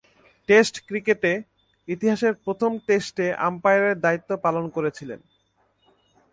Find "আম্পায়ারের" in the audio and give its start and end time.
3.47-3.95